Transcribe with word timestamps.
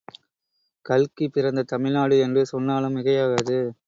கல்கி 0.85 1.29
பிறந்த 1.29 1.63
தமிழ்நாடு 1.63 2.17
என்று 2.19 2.45
சொன்னாலும் 2.45 2.95
மிகையாகாது. 2.97 3.59